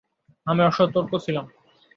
আমি 0.47 0.61
অসতর্ক 0.63 1.11
ছিলাম। 1.25 1.45